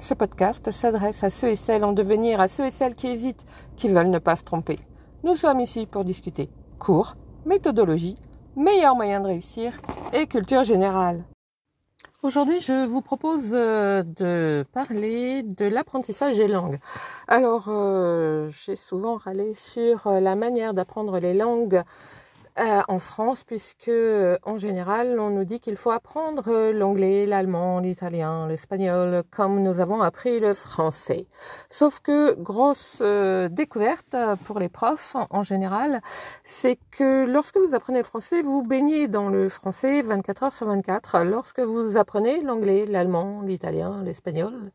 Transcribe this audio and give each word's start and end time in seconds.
Ce 0.00 0.14
podcast 0.14 0.72
s'adresse 0.72 1.22
à 1.24 1.30
ceux 1.30 1.48
et 1.48 1.56
celles 1.56 1.84
en 1.84 1.92
devenir, 1.92 2.40
à 2.40 2.48
ceux 2.48 2.64
et 2.64 2.70
celles 2.70 2.94
qui 2.94 3.08
hésitent, 3.08 3.44
qui 3.76 3.88
veulent 3.88 4.08
ne 4.08 4.18
pas 4.18 4.34
se 4.34 4.44
tromper. 4.44 4.78
Nous 5.24 5.36
sommes 5.36 5.60
ici 5.60 5.84
pour 5.84 6.04
discuter 6.04 6.48
cours, 6.78 7.16
méthodologie, 7.44 8.16
meilleurs 8.56 8.96
moyens 8.96 9.22
de 9.22 9.28
réussir 9.28 9.78
et 10.14 10.26
culture 10.26 10.64
générale. 10.64 11.22
Aujourd'hui, 12.22 12.60
je 12.60 12.86
vous 12.86 13.02
propose 13.02 13.48
euh, 13.52 14.02
de 14.02 14.64
parler 14.72 15.42
de 15.42 15.66
l'apprentissage 15.66 16.38
des 16.38 16.48
langues. 16.48 16.78
Alors, 17.28 17.66
euh, 17.68 18.48
j'ai 18.64 18.76
souvent 18.76 19.16
râlé 19.16 19.54
sur 19.54 20.06
euh, 20.06 20.20
la 20.20 20.34
manière 20.34 20.72
d'apprendre 20.72 21.18
les 21.18 21.34
langues 21.34 21.82
euh, 22.60 22.82
en 22.88 22.98
France, 22.98 23.42
puisque 23.42 23.88
euh, 23.88 24.36
en 24.44 24.58
général, 24.58 25.18
on 25.18 25.30
nous 25.30 25.44
dit 25.44 25.60
qu'il 25.60 25.76
faut 25.76 25.92
apprendre 25.92 26.44
euh, 26.48 26.72
l'anglais, 26.74 27.24
l'allemand, 27.24 27.80
l'italien, 27.80 28.46
l'espagnol, 28.48 29.22
comme 29.30 29.62
nous 29.62 29.80
avons 29.80 30.02
appris 30.02 30.40
le 30.40 30.52
français. 30.52 31.26
Sauf 31.70 32.00
que 32.00 32.34
grosse 32.34 33.00
découverte 33.50 34.14
pour 34.44 34.58
les 34.58 34.68
profs 34.68 35.16
en 35.30 35.42
général, 35.42 36.02
c'est 36.44 36.78
que 36.90 37.24
lorsque 37.24 37.56
vous 37.56 37.74
apprenez 37.74 37.98
le 37.98 38.04
français, 38.04 38.42
vous 38.42 38.62
baignez 38.62 39.08
dans 39.08 39.30
le 39.30 39.48
français 39.48 40.02
24 40.02 40.42
heures 40.42 40.52
sur 40.52 40.66
24. 40.66 41.20
Lorsque 41.20 41.60
vous 41.60 41.96
apprenez 41.96 42.42
l'anglais, 42.42 42.84
l'allemand, 42.86 43.40
l'italien, 43.42 44.02
l'espagnol 44.04 44.70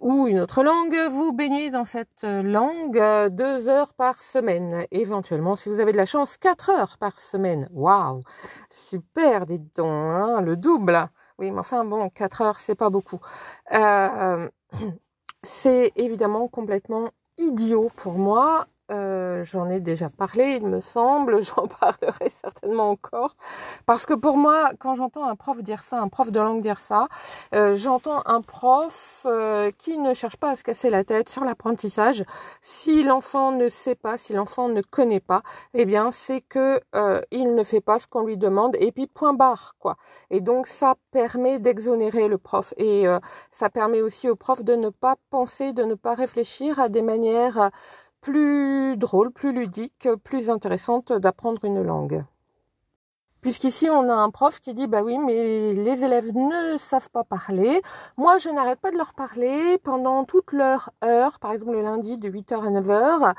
ou 0.00 0.26
une 0.26 0.40
autre 0.40 0.62
langue, 0.62 0.96
vous 1.10 1.32
baignez 1.32 1.68
dans 1.68 1.84
cette 1.84 2.22
langue 2.24 3.02
deux 3.30 3.68
heures 3.68 3.92
par 3.92 4.22
semaine. 4.22 4.84
Éventuellement, 4.90 5.56
si 5.56 5.68
vous 5.68 5.80
avez 5.80 5.92
de 5.92 5.98
la 5.98 6.06
chance, 6.06 6.38
quatre 6.38 6.70
heures 6.70 6.96
par 6.98 7.09
semaine. 7.18 7.68
Waouh, 7.72 8.22
super, 8.70 9.46
dites 9.46 9.76
donc, 9.76 9.86
hein, 9.88 10.40
le 10.42 10.56
double. 10.56 11.08
Oui, 11.38 11.50
mais 11.50 11.60
enfin 11.60 11.84
bon, 11.84 12.10
4 12.10 12.42
heures, 12.42 12.60
c'est 12.60 12.74
pas 12.74 12.90
beaucoup. 12.90 13.20
Euh, 13.72 14.48
c'est 15.42 15.92
évidemment 15.96 16.48
complètement 16.48 17.10
idiot 17.38 17.90
pour 17.96 18.12
moi 18.14 18.66
euh, 18.90 19.44
j'en 19.44 19.70
ai 19.70 19.78
déjà 19.78 20.10
parlé, 20.10 20.58
il 20.60 20.66
me 20.66 20.80
semble, 20.80 21.42
j'en 21.42 21.66
parlerai 21.66 22.28
certainement 22.28 22.90
encore, 22.90 23.36
parce 23.86 24.04
que 24.04 24.14
pour 24.14 24.36
moi, 24.36 24.70
quand 24.80 24.96
j'entends 24.96 25.26
un 25.26 25.36
prof 25.36 25.62
dire 25.62 25.82
ça, 25.82 26.00
un 26.00 26.08
prof 26.08 26.30
de 26.30 26.40
langue 26.40 26.60
dire 26.60 26.80
ça, 26.80 27.08
euh, 27.54 27.76
j'entends 27.76 28.22
un 28.26 28.42
prof 28.42 29.22
euh, 29.26 29.70
qui 29.78 29.96
ne 29.98 30.12
cherche 30.12 30.36
pas 30.36 30.50
à 30.50 30.56
se 30.56 30.64
casser 30.64 30.90
la 30.90 31.04
tête 31.04 31.28
sur 31.28 31.44
l'apprentissage. 31.44 32.24
Si 32.62 33.02
l'enfant 33.04 33.52
ne 33.52 33.68
sait 33.68 33.94
pas, 33.94 34.18
si 34.18 34.32
l'enfant 34.32 34.68
ne 34.68 34.80
connaît 34.80 35.20
pas, 35.20 35.42
eh 35.74 35.84
bien 35.84 36.10
c'est 36.10 36.40
que 36.40 36.80
il 37.30 37.54
ne 37.54 37.62
fait 37.62 37.80
pas 37.80 37.98
ce 37.98 38.06
qu'on 38.06 38.24
lui 38.24 38.36
demande, 38.36 38.76
et 38.80 38.92
puis 38.92 39.06
point 39.06 39.32
barre 39.34 39.74
quoi. 39.78 39.96
Et 40.30 40.40
donc 40.40 40.66
ça 40.66 40.96
permet 41.12 41.58
d'exonérer 41.58 42.28
le 42.28 42.38
prof, 42.38 42.74
et 42.76 43.06
ça 43.52 43.70
permet 43.70 44.02
aussi 44.02 44.28
au 44.28 44.36
prof 44.36 44.62
de 44.62 44.74
ne 44.74 44.88
pas 44.88 45.16
penser, 45.30 45.72
de 45.72 45.84
ne 45.84 45.94
pas 45.94 46.14
réfléchir 46.14 46.78
à 46.78 46.88
des 46.88 47.02
manières 47.02 47.70
plus 48.20 48.96
drôle, 48.96 49.32
plus 49.32 49.52
ludique, 49.52 50.08
plus 50.24 50.50
intéressante 50.50 51.12
d'apprendre 51.12 51.64
une 51.64 51.82
langue. 51.82 52.24
Puisqu'ici, 53.40 53.88
on 53.88 54.10
a 54.10 54.14
un 54.14 54.28
prof 54.28 54.60
qui 54.60 54.74
dit, 54.74 54.86
bah 54.86 55.00
oui, 55.02 55.16
mais 55.16 55.72
les 55.72 56.04
élèves 56.04 56.30
ne 56.34 56.76
savent 56.76 57.08
pas 57.08 57.24
parler. 57.24 57.80
Moi, 58.18 58.36
je 58.36 58.50
n'arrête 58.50 58.80
pas 58.80 58.90
de 58.90 58.98
leur 58.98 59.14
parler 59.14 59.78
pendant 59.78 60.24
toute 60.24 60.52
leur 60.52 60.90
heure, 61.02 61.38
par 61.38 61.52
exemple 61.52 61.72
le 61.72 61.80
lundi 61.80 62.18
de 62.18 62.28
8h 62.28 62.66
à 62.66 62.70
9h, 62.70 63.34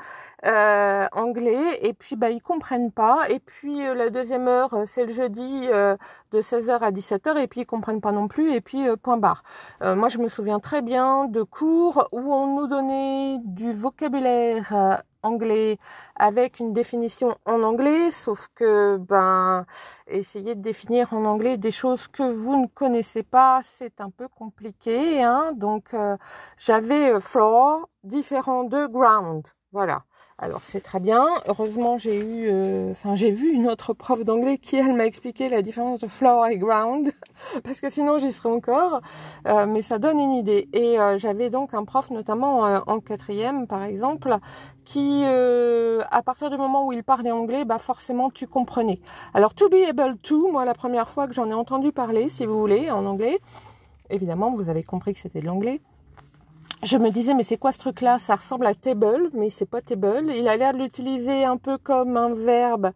euh, 0.46 1.06
anglais, 1.12 1.78
et 1.82 1.92
puis 1.92 2.16
bah 2.16 2.30
ils 2.30 2.42
comprennent 2.42 2.90
pas. 2.90 3.28
Et 3.28 3.38
puis 3.38 3.86
euh, 3.86 3.94
la 3.94 4.10
deuxième 4.10 4.48
heure, 4.48 4.74
euh, 4.74 4.84
c'est 4.88 5.06
le 5.06 5.12
jeudi 5.12 5.68
de 5.68 6.42
16h 6.42 6.80
à 6.80 6.90
17h, 6.90 7.38
et 7.38 7.46
puis 7.46 7.60
ils 7.60 7.66
comprennent 7.66 8.00
pas 8.00 8.12
non 8.12 8.26
plus, 8.26 8.52
et 8.54 8.60
puis 8.60 8.84
point 9.02 9.18
barre. 9.18 9.44
moi, 9.80 10.08
je 10.08 10.18
me 10.18 10.28
souviens 10.28 10.58
très 10.58 10.82
bien 10.82 11.26
de 11.26 11.42
cours 11.42 12.08
où 12.10 12.32
on 12.32 12.56
nous 12.56 12.66
donnait 12.66 13.38
du 13.44 13.72
vocabulaire 13.72 15.02
anglais 15.22 15.78
avec 16.16 16.58
une 16.60 16.72
définition 16.72 17.36
en 17.46 17.62
anglais, 17.62 18.10
sauf 18.10 18.48
que 18.54 18.96
ben 18.98 19.66
essayer 20.06 20.54
de 20.54 20.60
définir 20.60 21.12
en 21.12 21.24
anglais 21.24 21.56
des 21.56 21.70
choses 21.70 22.08
que 22.08 22.22
vous 22.22 22.60
ne 22.62 22.66
connaissez 22.66 23.22
pas, 23.22 23.60
c'est 23.64 24.00
un 24.00 24.10
peu 24.10 24.28
compliqué. 24.28 25.22
Hein 25.22 25.52
Donc 25.56 25.94
euh, 25.94 26.16
j'avais 26.58 27.12
euh, 27.14 27.20
floor 27.20 27.88
différent 28.04 28.64
de 28.64 28.86
ground. 28.86 29.46
Voilà. 29.72 30.04
Alors 30.38 30.60
c'est 30.64 30.80
très 30.80 31.00
bien. 31.00 31.24
Heureusement 31.46 31.96
j'ai 31.96 32.18
eu, 32.18 32.50
euh, 32.50 32.92
j'ai 33.14 33.30
vu 33.30 33.52
une 33.52 33.68
autre 33.68 33.94
prof 33.94 34.22
d'anglais 34.22 34.58
qui 34.58 34.76
elle 34.76 34.92
m'a 34.92 35.06
expliqué 35.06 35.48
la 35.48 35.62
différence 35.62 36.00
de 36.00 36.06
floor 36.08 36.46
et 36.48 36.58
ground, 36.58 37.10
parce 37.64 37.80
que 37.80 37.88
sinon 37.88 38.18
j'y 38.18 38.32
serais 38.32 38.50
encore. 38.50 39.00
Euh, 39.46 39.66
mais 39.66 39.80
ça 39.80 39.98
donne 39.98 40.18
une 40.18 40.32
idée. 40.32 40.68
Et 40.74 40.98
euh, 40.98 41.16
j'avais 41.16 41.48
donc 41.48 41.72
un 41.72 41.84
prof 41.84 42.10
notamment 42.10 42.62
en 42.86 43.00
quatrième 43.00 43.66
par 43.66 43.82
exemple, 43.82 44.36
qui 44.84 45.24
à 45.24 46.22
partir 46.22 46.50
du 46.50 46.58
moment 46.58 46.86
où 46.86 46.92
il 46.92 47.02
parlait 47.04 47.30
anglais, 47.30 47.64
bah 47.64 47.78
forcément 47.78 48.28
tu 48.28 48.46
comprenais. 48.46 49.00
Alors 49.32 49.54
to 49.54 49.70
be 49.70 49.88
able 49.88 50.18
to, 50.18 50.52
moi 50.52 50.66
la 50.66 50.74
première 50.74 51.08
fois 51.08 51.28
que 51.28 51.34
j'en 51.34 51.48
ai 51.48 51.54
entendu 51.54 51.92
parler, 51.92 52.28
si 52.28 52.44
vous 52.44 52.58
voulez, 52.58 52.90
en 52.90 53.06
anglais, 53.06 53.38
évidemment 54.10 54.54
vous 54.54 54.68
avez 54.68 54.82
compris 54.82 55.14
que 55.14 55.20
c'était 55.20 55.40
de 55.40 55.46
l'anglais 55.46 55.80
je 56.82 56.96
me 56.96 57.10
disais 57.10 57.34
mais 57.34 57.44
c'est 57.44 57.56
quoi 57.58 57.72
ce 57.72 57.78
truc 57.78 58.00
là 58.00 58.18
Ça 58.18 58.36
ressemble 58.36 58.66
à 58.66 58.74
table, 58.74 59.28
mais 59.34 59.50
c'est 59.50 59.66
pas 59.66 59.80
table. 59.80 60.30
Il 60.34 60.48
a 60.48 60.56
l'air 60.56 60.72
de 60.72 60.78
l'utiliser 60.78 61.44
un 61.44 61.56
peu 61.56 61.78
comme 61.78 62.16
un 62.16 62.34
verbe, 62.34 62.90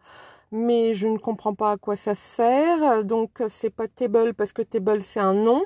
mais 0.50 0.92
je 0.92 1.08
ne 1.08 1.18
comprends 1.18 1.54
pas 1.54 1.72
à 1.72 1.76
quoi 1.76 1.96
ça 1.96 2.14
sert. 2.14 3.04
Donc 3.04 3.42
c'est 3.48 3.70
pas 3.70 3.88
table 3.88 4.34
parce 4.34 4.52
que 4.52 4.62
table 4.62 5.02
c'est 5.02 5.20
un 5.20 5.34
nom. 5.34 5.64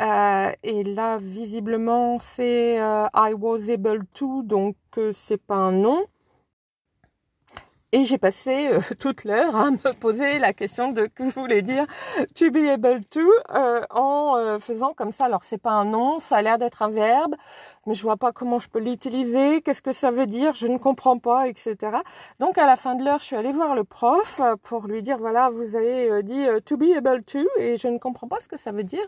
Euh, 0.00 0.52
et 0.62 0.84
là 0.84 1.18
visiblement 1.18 2.18
c'est 2.20 2.80
euh, 2.80 3.06
I 3.14 3.34
was 3.34 3.68
able 3.70 4.06
to, 4.14 4.44
donc 4.44 4.76
euh, 4.96 5.12
c'est 5.12 5.42
pas 5.42 5.56
un 5.56 5.72
nom. 5.72 6.06
Et 7.92 8.04
j'ai 8.04 8.18
passé 8.18 8.68
euh, 8.68 8.80
toute 9.00 9.24
l'heure 9.24 9.56
à 9.56 9.70
me 9.70 9.92
poser 9.94 10.38
la 10.38 10.52
question 10.52 10.92
de 10.92 11.06
que 11.06 11.22
voulait 11.22 11.62
dire 11.62 11.86
to 12.34 12.50
be 12.50 12.68
able 12.68 13.02
to 13.06 13.20
euh, 13.54 13.80
en 13.88 14.36
euh, 14.36 14.58
faisant 14.58 14.92
comme 14.92 15.10
ça. 15.10 15.24
Alors 15.24 15.42
c'est 15.42 15.56
pas 15.56 15.70
un 15.70 15.86
nom, 15.86 16.20
ça 16.20 16.36
a 16.36 16.42
l'air 16.42 16.58
d'être 16.58 16.82
un 16.82 16.90
verbe, 16.90 17.34
mais 17.86 17.94
je 17.94 18.02
vois 18.02 18.18
pas 18.18 18.30
comment 18.30 18.60
je 18.60 18.68
peux 18.68 18.78
l'utiliser, 18.78 19.62
qu'est-ce 19.62 19.80
que 19.80 19.94
ça 19.94 20.10
veut 20.10 20.26
dire, 20.26 20.54
je 20.54 20.66
ne 20.66 20.76
comprends 20.76 21.18
pas, 21.18 21.48
etc. 21.48 21.76
Donc 22.40 22.58
à 22.58 22.66
la 22.66 22.76
fin 22.76 22.94
de 22.94 23.02
l'heure, 23.02 23.20
je 23.20 23.24
suis 23.24 23.36
allée 23.36 23.52
voir 23.52 23.74
le 23.74 23.84
prof 23.84 24.42
pour 24.64 24.86
lui 24.86 25.00
dire 25.02 25.16
voilà, 25.16 25.48
vous 25.48 25.74
avez 25.74 26.22
dit 26.22 26.46
to 26.66 26.76
be 26.76 26.94
able 26.94 27.24
to 27.24 27.38
et 27.58 27.78
je 27.78 27.88
ne 27.88 27.96
comprends 27.96 28.28
pas 28.28 28.40
ce 28.40 28.48
que 28.48 28.58
ça 28.58 28.70
veut 28.70 28.84
dire. 28.84 29.06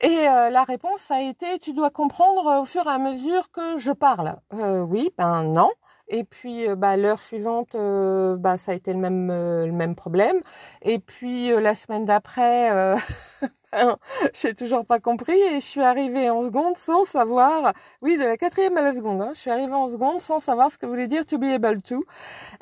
Et 0.00 0.24
la 0.24 0.64
réponse 0.64 1.10
a 1.10 1.20
été 1.20 1.58
tu 1.58 1.72
dois 1.72 1.90
comprendre 1.90 2.60
au 2.60 2.64
fur 2.64 2.86
et 2.86 2.90
à 2.90 2.98
mesure 2.98 3.50
que 3.50 3.78
je 3.78 3.90
parle. 3.90 4.36
oui, 4.52 5.10
ben 5.18 5.44
non. 5.44 5.70
Et 6.08 6.24
puis 6.24 6.66
bah, 6.76 6.96
l'heure 6.96 7.22
suivante, 7.22 7.74
bah, 7.74 8.56
ça 8.58 8.72
a 8.72 8.74
été 8.74 8.92
le 8.92 8.98
même, 8.98 9.28
le 9.28 9.72
même 9.72 9.94
problème. 9.94 10.36
Et 10.82 10.98
puis 10.98 11.50
la 11.50 11.74
semaine 11.74 12.04
d'après, 12.04 12.96
j'ai 14.34 14.54
toujours 14.54 14.84
pas 14.84 14.98
compris 14.98 15.38
et 15.38 15.54
je 15.56 15.66
suis 15.66 15.82
arrivée 15.82 16.30
en 16.30 16.44
seconde 16.44 16.76
sans 16.76 17.04
savoir, 17.04 17.72
oui, 18.02 18.16
de 18.16 18.24
la 18.24 18.36
quatrième 18.36 18.76
à 18.76 18.82
la 18.82 18.94
seconde, 18.94 19.20
hein, 19.20 19.30
je 19.34 19.40
suis 19.40 19.50
arrivée 19.50 19.74
en 19.74 19.88
seconde 19.88 20.20
sans 20.20 20.40
savoir 20.40 20.70
ce 20.70 20.78
que 20.78 20.86
voulait 20.86 21.06
dire 21.06 21.24
to 21.24 21.38
be 21.38 21.44
able 21.44 21.80
to. 21.82 22.04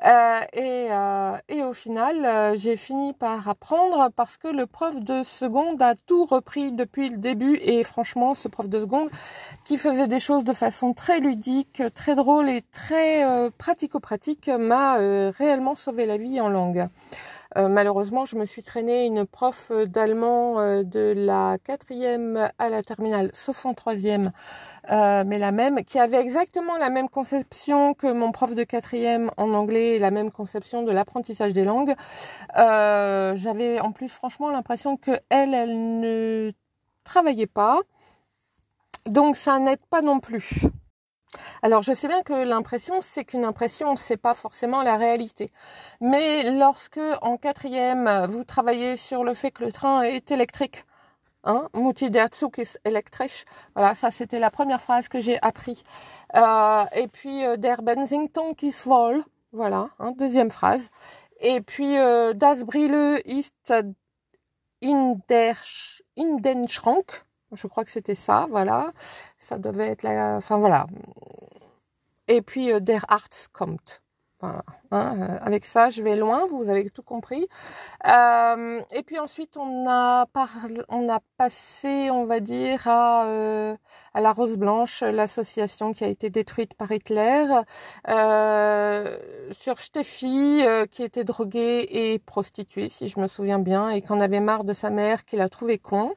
Euh, 0.05 0.41
et, 0.53 0.89
euh, 0.91 1.37
et 1.49 1.63
au 1.63 1.73
final, 1.73 2.25
euh, 2.25 2.57
j'ai 2.57 2.77
fini 2.77 3.13
par 3.13 3.49
apprendre 3.49 4.11
parce 4.15 4.37
que 4.37 4.49
le 4.49 4.67
prof 4.67 4.99
de 5.01 5.23
seconde 5.23 5.83
a 5.83 5.95
tout 5.95 6.25
repris 6.25 6.73
depuis 6.73 7.09
le 7.09 7.17
début 7.17 7.59
et 7.63 7.83
franchement, 7.85 8.35
ce 8.35 8.49
prof 8.49 8.69
de 8.69 8.81
seconde 8.81 9.11
qui 9.65 9.79
faisait 9.79 10.07
des 10.07 10.21
choses 10.21 10.45
de 10.45 10.53
façon 10.53 10.95
très 10.95 11.21
ludique, 11.21 11.83
très 11.95 12.15
drôle 12.15 12.49
et 12.49 12.63
très 12.73 13.25
pratico-pratique 13.59 14.49
m'a 14.49 14.97
réellement 15.31 15.75
sauvé 15.75 16.07
la 16.07 16.17
vie 16.17 16.41
en 16.41 16.49
langue. 16.49 16.89
Euh, 17.57 17.69
malheureusement, 17.69 18.25
je 18.25 18.37
me 18.37 18.47
suis 18.47 18.63
traînée 18.63 19.07
une 19.07 19.27
prof 19.27 19.73
d'allemand 19.87 20.61
euh, 20.61 20.85
de 20.85 21.13
la 21.17 21.59
quatrième 21.59 22.49
à 22.59 22.69
la 22.69 22.83
terminale, 22.83 23.31
sauf 23.35 23.67
en 23.67 23.75
troisième, 23.75 24.31
euh, 24.91 25.25
mais 25.27 25.39
la 25.39 25.51
même, 25.51 25.85
qui 25.85 25.99
avait 25.99 26.21
exactement 26.21 26.77
la 26.79 26.91
même 26.91 27.09
conception 27.09 27.95
que 27.95 28.13
mon 28.13 28.31
prof 28.31 28.55
de 28.55 28.63
quatrième 28.63 29.31
en 29.37 29.53
anglais, 29.55 29.99
la 29.99 30.13
même 30.13 30.31
conception 30.31 30.85
de 30.85 30.93
l'apprentissage 30.93 31.53
des 31.53 31.65
langues. 31.65 31.95
J'avais 32.57 33.81
en 33.81 33.93
plus 33.93 34.09
franchement 34.09 34.51
l'impression 34.51 34.97
que 34.97 35.13
elle, 35.29 35.55
elle 35.55 36.01
ne 36.01 36.53
travaillait 37.05 37.47
pas, 37.47 37.81
donc 39.07 39.37
ça 39.37 39.59
n'aide 39.59 39.85
pas 39.87 40.03
non 40.03 40.21
plus. 40.21 40.63
Alors 41.63 41.83
je 41.83 41.93
sais 41.93 42.09
bien 42.09 42.23
que 42.23 42.33
l'impression, 42.33 43.01
c'est 43.01 43.25
qu'une 43.25 43.45
impression, 43.45 43.97
c'est 43.97 44.17
pas 44.17 44.35
forcément 44.35 44.83
la 44.83 44.97
réalité. 44.97 45.53
Mais 46.01 46.51
lorsque 46.51 47.01
en 47.23 47.37
quatrième, 47.37 48.27
vous 48.29 48.45
travaillez 48.45 48.97
sur 48.97 49.25
le 49.25 49.35
fait 49.35 49.51
que 49.51 49.65
le 49.65 49.73
train 49.73 50.03
est 50.03 50.31
électrique, 50.31 50.85
hein, 51.45 51.69
Zug 52.35 52.59
ist 52.59 52.81
elektrisch. 52.85 53.45
Voilà, 53.75 53.95
ça 53.95 54.11
c'était 54.11 54.39
la 54.39 54.51
première 54.51 54.81
phrase 54.81 55.09
que 55.09 55.21
j'ai 55.21 55.41
appris. 55.43 55.83
Euh, 56.37 56.85
et 56.95 57.09
puis 57.09 57.45
euh, 57.45 57.57
der 57.57 57.83
Benzington 57.83 58.55
ist 58.63 58.85
voll. 58.85 59.25
Voilà, 59.53 59.91
hein, 59.99 60.13
deuxième 60.17 60.51
phrase. 60.51 60.91
Et 61.41 61.61
puis 61.61 61.99
euh, 61.99 62.33
das 62.35 62.65
Brille 62.65 63.21
ist 63.25 63.73
in 64.83 65.21
der 65.29 65.57
in 66.17 66.39
den 66.41 66.69
Schrank. 66.69 67.25
Je 67.53 67.67
crois 67.67 67.85
que 67.85 67.91
c'était 67.91 68.15
ça, 68.15 68.47
voilà. 68.51 68.93
Ça 69.39 69.59
devait 69.59 69.89
être 69.89 70.03
la... 70.03 70.37
Enfin 70.37 70.59
voilà. 70.59 70.87
Et 72.31 72.43
puis 72.43 72.73
euh, 72.73 72.81
Der 72.81 73.05
Arzt 73.09 73.49
kommt. 73.53 74.03
Voilà. 74.41 74.65
Hein, 74.93 75.17
euh, 75.21 75.39
avec 75.43 75.65
ça, 75.67 75.91
je 75.91 76.03
vais 76.03 76.17
loin, 76.17 76.47
vous 76.47 76.69
avez 76.71 76.89
tout 76.91 77.03
compris. 77.03 77.47
Euh, 78.07 78.81
et 78.93 79.03
puis 79.03 79.19
ensuite, 79.19 79.57
on 79.57 79.87
a, 79.89 80.27
parlé, 80.33 80.81
on 80.89 81.09
a 81.11 81.19
passé, 81.37 82.09
on 82.11 82.25
va 82.25 82.41
dire, 82.41 82.87
à, 82.87 83.23
à 84.15 84.21
la 84.21 84.33
Rose 84.33 84.57
Blanche, 84.57 85.03
l'association 85.03 85.93
qui 85.93 86.05
a 86.05 86.09
été 86.09 86.31
détruite 86.31 86.73
par 86.75 86.91
Hitler, 86.91 87.45
sur 89.53 89.81
Steffi, 89.81 90.63
qui 90.91 91.03
était 91.03 91.25
droguée 91.25 91.87
et 91.91 92.19
prostituée, 92.19 92.89
si 92.89 93.09
je 93.09 93.21
me 93.21 93.27
souviens 93.27 93.59
bien, 93.59 93.91
et 93.91 94.01
qu'on 94.01 94.21
avait 94.21 94.41
marre 94.41 94.65
de 94.65 94.73
sa 94.73 94.89
mère, 94.89 95.25
qui 95.27 95.37
l'a 95.37 95.51
trouvé 95.51 95.77
con. 95.79 96.15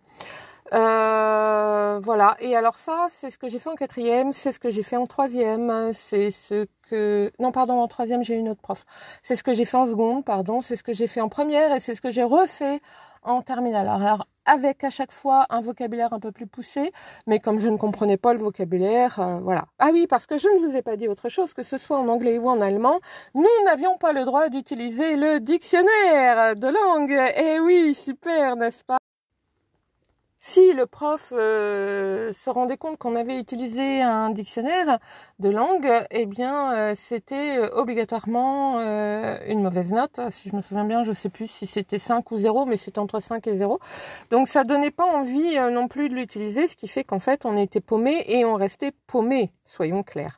Euh, 0.74 2.00
voilà. 2.02 2.36
Et 2.40 2.56
alors 2.56 2.76
ça, 2.76 3.08
c'est 3.10 3.30
ce 3.30 3.38
que 3.38 3.48
j'ai 3.48 3.60
fait 3.60 3.70
en 3.70 3.76
quatrième, 3.76 4.34
c'est 4.34 4.52
ce 4.52 4.60
que 4.60 4.72
j'ai 4.72 4.82
fait 4.82 4.96
en 4.98 5.06
troisième, 5.06 5.92
c'est 5.94 6.32
ce 6.32 6.66
que 6.90 7.32
non 7.40 7.52
pardon 7.52 7.80
en 7.80 7.88
troisième 7.88 8.24
j'ai 8.24 8.36
une 8.36 8.50
autre 8.50 8.62
prof. 8.62 8.84
C'est 9.22 9.36
ce 9.36 9.44
que 9.44 9.54
j'ai 9.54 9.66
fait 9.66 9.78
en 9.78 9.86
seconde, 9.86 10.26
pardon, 10.26 10.62
c'est 10.64 10.76
ce 10.76 10.82
que 10.84 10.94
j'ai 10.94 11.06
fait 11.08 11.22
en 11.22 11.30
première 11.30 11.72
et 11.74 11.80
c'est 11.80 11.94
ce 11.94 12.02
que 12.02 12.10
j'ai 12.10 12.24
refait 12.24 12.80
en 13.22 13.42
terminale. 13.44 13.88
Alors 13.88 14.26
avec 14.46 14.84
à 14.84 14.90
chaque 14.90 15.12
fois 15.12 15.46
un 15.52 15.62
vocabulaire 15.62 16.12
un 16.12 16.20
peu 16.20 16.32
plus 16.32 16.48
poussé, 16.48 16.92
mais 17.28 17.40
comme 17.40 17.60
je 17.60 17.70
ne 17.70 17.78
comprenais 17.78 18.18
pas 18.18 18.34
le 18.34 18.40
vocabulaire, 18.40 19.20
euh, 19.20 19.40
voilà. 19.44 19.66
Ah 19.80 19.90
oui, 19.94 20.08
parce 20.08 20.26
que 20.26 20.38
je 20.40 20.48
ne 20.48 20.68
vous 20.68 20.76
ai 20.76 20.82
pas 20.82 20.98
dit 20.98 21.08
autre 21.08 21.30
chose, 21.30 21.54
que 21.54 21.64
ce 21.64 21.78
soit 21.78 22.00
en 22.00 22.08
anglais 22.08 22.40
ou 22.40 22.50
en 22.50 22.60
allemand, 22.62 23.00
nous 23.36 23.46
n'avions 23.66 23.98
pas 23.98 24.12
le 24.12 24.26
droit 24.26 24.50
d'utiliser 24.50 25.16
le 25.18 25.40
dictionnaire 25.40 26.56
de 26.56 26.68
langue. 26.68 27.34
Eh 27.38 27.60
oui, 27.60 27.94
super, 27.96 28.56
n'est-ce 28.56 28.84
pas? 28.84 28.98
Si 30.46 30.74
le 30.74 30.86
prof 30.86 31.32
euh, 31.32 32.34
se 32.34 32.50
rendait 32.50 32.76
compte 32.76 32.98
qu'on 32.98 33.16
avait 33.16 33.40
utilisé 33.40 34.02
un 34.02 34.30
dictionnaire 34.30 35.00
de 35.40 35.48
langue, 35.48 35.90
eh 36.12 36.26
bien, 36.26 36.74
euh, 36.74 36.96
c'était 36.98 37.60
euh, 37.60 37.70
obligatoirement 37.72 38.82
une 39.48 39.64
mauvaise 39.64 39.92
note. 39.92 40.20
Si 40.32 40.50
je 40.50 40.56
me 40.56 40.62
souviens 40.62 40.84
bien, 40.84 41.06
je 41.06 41.12
ne 41.12 41.16
sais 41.16 41.30
plus 41.30 41.48
si 41.48 41.66
c'était 41.66 41.98
5 41.98 42.30
ou 42.32 42.40
0, 42.40 42.66
mais 42.66 42.76
c'était 42.76 43.00
entre 43.00 43.22
5 43.22 43.48
et 43.48 43.56
0. 43.56 43.80
Donc, 44.32 44.50
ça 44.50 44.66
donnait 44.66 44.92
pas 44.92 45.06
envie 45.06 45.56
non 45.72 45.88
plus 45.88 46.10
de 46.10 46.16
l'utiliser, 46.16 46.68
ce 46.68 46.76
qui 46.76 46.90
fait 46.90 47.06
qu'en 47.06 47.20
fait, 47.20 47.46
on 47.46 47.56
était 47.56 47.80
paumé 47.80 48.26
et 48.28 48.44
on 48.44 48.56
restait 48.56 48.92
paumé, 49.08 49.54
soyons 49.64 50.04
clairs. 50.04 50.38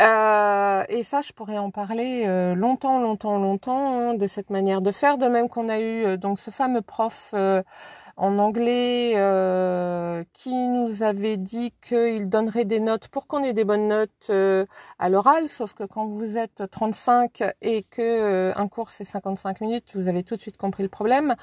Euh, 0.00 0.84
et 0.88 1.02
ça, 1.02 1.20
je 1.20 1.32
pourrais 1.32 1.58
en 1.58 1.70
parler 1.70 2.24
euh, 2.26 2.54
longtemps, 2.54 3.00
longtemps, 3.00 3.38
longtemps 3.38 4.10
hein, 4.10 4.14
de 4.14 4.26
cette 4.26 4.48
manière 4.50 4.80
de 4.80 4.92
faire. 4.92 5.18
De 5.18 5.26
même 5.26 5.48
qu'on 5.48 5.68
a 5.68 5.78
eu 5.78 6.04
euh, 6.06 6.16
donc 6.16 6.38
ce 6.38 6.50
fameux 6.50 6.80
prof 6.80 7.34
en 8.20 8.38
anglais 8.38 9.14
euh, 9.16 10.22
qui 10.34 10.54
nous 10.54 11.02
avait 11.02 11.38
dit 11.38 11.72
qu'il 11.80 12.28
donnerait 12.28 12.66
des 12.66 12.78
notes 12.78 13.08
pour 13.08 13.26
qu'on 13.26 13.42
ait 13.42 13.54
des 13.54 13.64
bonnes 13.64 13.88
notes 13.88 14.26
euh, 14.28 14.66
à 14.98 15.08
l'oral, 15.08 15.48
sauf 15.48 15.72
que 15.72 15.84
quand 15.84 16.06
vous 16.06 16.36
êtes 16.36 16.62
35 16.70 17.42
et 17.62 17.82
que 17.84 18.02
euh, 18.02 18.52
un 18.56 18.68
cours 18.68 18.90
c'est 18.90 19.06
55 19.06 19.62
minutes, 19.62 19.92
vous 19.94 20.06
avez 20.06 20.22
tout 20.22 20.36
de 20.36 20.40
suite 20.42 20.58
compris 20.58 20.82
le 20.82 20.90
problème. 20.90 21.34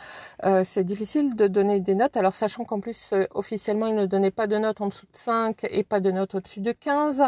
c'est 0.64 0.84
difficile 0.84 1.36
de 1.36 1.48
donner 1.48 1.80
des 1.80 1.96
notes, 1.96 2.16
alors 2.16 2.36
sachant 2.36 2.64
qu'en 2.64 2.80
plus 2.80 3.14
officiellement 3.34 3.88
il 3.88 3.96
ne 3.96 4.06
donnait 4.06 4.32
pas 4.32 4.46
de 4.46 4.58
notes 4.58 4.80
en 4.82 4.88
dessous 4.88 5.08
de 5.08 5.18
5 5.18 5.66
et 5.72 5.84
pas 5.84 6.00
de 6.00 6.12
notes 6.12 6.36
au-dessus 6.36 6.62
de 6.62 6.72
15. 6.72 7.24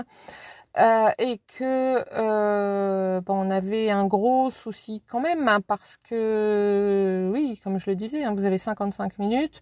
Euh, 0.80 1.10
et 1.18 1.42
que 1.58 2.06
euh, 2.14 3.20
bon, 3.22 3.48
on 3.48 3.52
avait 3.52 3.90
un 3.90 4.06
gros 4.08 4.50
souci 4.50 5.04
quand 5.10 5.20
même 5.20 5.48
hein, 5.48 5.60
parce 5.60 5.98
que 5.98 7.30
oui, 7.34 7.60
comme 7.64 7.80
je 7.80 7.90
le 7.90 7.96
disais, 7.96 8.24
hein, 8.24 8.34
vous 8.34 8.46
avez 8.46 8.58
55 8.58 9.20
minutes. 9.20 9.60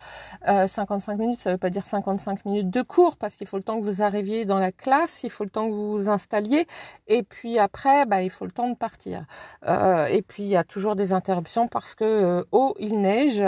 Euh, 0.47 0.67
55 0.67 1.17
minutes, 1.17 1.39
ça 1.39 1.51
veut 1.51 1.57
pas 1.57 1.71
dire 1.71 1.85
55 1.85 2.45
minutes 2.45 2.69
de 2.69 2.81
cours 2.83 3.17
parce 3.17 3.35
qu'il 3.35 3.47
faut 3.47 3.57
le 3.57 3.63
temps 3.63 3.79
que 3.79 3.85
vous 3.85 4.03
arriviez 4.03 4.45
dans 4.45 4.59
la 4.59 4.71
classe, 4.71 5.23
il 5.23 5.31
faut 5.31 5.43
le 5.43 5.49
temps 5.49 5.67
que 5.67 5.73
vous 5.73 5.91
vous 5.97 6.09
installiez, 6.09 6.67
et 7.07 7.23
puis 7.23 7.57
après, 7.57 8.05
bah, 8.05 8.21
il 8.21 8.29
faut 8.29 8.45
le 8.45 8.51
temps 8.51 8.69
de 8.69 8.75
partir. 8.75 9.25
Euh, 9.67 10.05
et 10.05 10.21
puis 10.21 10.43
il 10.43 10.49
y 10.49 10.55
a 10.57 10.63
toujours 10.63 10.95
des 10.95 11.13
interruptions 11.13 11.67
parce 11.67 11.95
que 11.95 12.03
euh, 12.03 12.43
oh 12.51 12.75
il 12.79 13.01
neige 13.01 13.41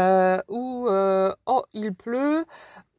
ou 0.48 0.88
oh 0.90 1.64
il 1.74 1.94
pleut 1.94 2.46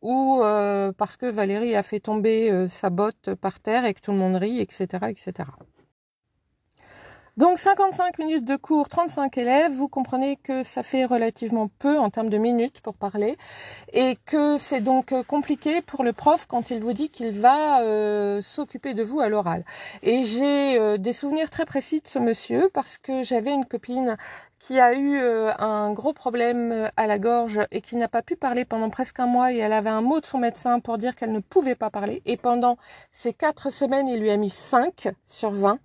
ou 0.02 0.40
euh, 0.42 0.92
parce 0.96 1.16
que 1.16 1.26
Valérie 1.26 1.76
a 1.76 1.82
fait 1.82 2.00
tomber 2.00 2.50
euh, 2.50 2.68
sa 2.68 2.90
botte 2.90 3.34
par 3.34 3.60
terre 3.60 3.84
et 3.84 3.94
que 3.94 4.00
tout 4.00 4.12
le 4.12 4.18
monde 4.18 4.36
rit, 4.36 4.60
etc., 4.60 4.86
etc. 5.08 5.44
Donc 7.40 7.58
55 7.58 8.18
minutes 8.18 8.44
de 8.44 8.56
cours, 8.56 8.90
35 8.90 9.38
élèves, 9.38 9.72
vous 9.72 9.88
comprenez 9.88 10.36
que 10.36 10.62
ça 10.62 10.82
fait 10.82 11.06
relativement 11.06 11.68
peu 11.78 11.98
en 11.98 12.10
termes 12.10 12.28
de 12.28 12.36
minutes 12.36 12.82
pour 12.82 12.94
parler 12.94 13.38
et 13.94 14.18
que 14.26 14.58
c'est 14.58 14.82
donc 14.82 15.12
euh, 15.12 15.22
compliqué 15.22 15.80
pour 15.80 16.04
le 16.04 16.12
prof 16.12 16.44
quand 16.46 16.70
il 16.70 16.82
vous 16.82 16.92
dit 16.92 17.08
qu'il 17.08 17.30
va 17.30 17.80
euh, 17.80 18.42
s'occuper 18.42 18.92
de 18.92 19.02
vous 19.02 19.20
à 19.20 19.30
l'oral. 19.30 19.64
Et 20.02 20.24
j'ai 20.24 20.78
euh, 20.78 20.98
des 20.98 21.14
souvenirs 21.14 21.48
très 21.48 21.64
précis 21.64 22.02
de 22.02 22.08
ce 22.08 22.18
monsieur 22.18 22.68
parce 22.74 22.98
que 22.98 23.22
j'avais 23.22 23.54
une 23.54 23.64
copine 23.64 24.18
qui 24.60 24.78
a 24.78 24.94
eu 24.94 25.18
un 25.58 25.92
gros 25.92 26.12
problème 26.12 26.90
à 26.96 27.06
la 27.06 27.18
gorge 27.18 27.60
et 27.72 27.80
qui 27.80 27.96
n'a 27.96 28.08
pas 28.08 28.22
pu 28.22 28.36
parler 28.36 28.64
pendant 28.64 28.90
presque 28.90 29.18
un 29.18 29.26
mois 29.26 29.52
et 29.52 29.56
elle 29.56 29.72
avait 29.72 29.90
un 29.90 30.02
mot 30.02 30.20
de 30.20 30.26
son 30.26 30.38
médecin 30.38 30.78
pour 30.80 30.98
dire 30.98 31.16
qu'elle 31.16 31.32
ne 31.32 31.40
pouvait 31.40 31.74
pas 31.74 31.90
parler. 31.90 32.22
Et 32.26 32.36
pendant 32.36 32.76
ces 33.10 33.32
quatre 33.32 33.70
semaines 33.70 34.06
il 34.06 34.20
lui 34.20 34.30
a 34.30 34.36
mis 34.36 34.50
5 34.50 35.08
sur 35.24 35.50
20 35.50 35.78